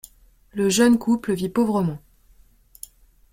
Le 0.49 0.67
jeune 0.67 0.97
couple 0.97 1.33
vit 1.35 1.47
pauvrement. 1.49 1.99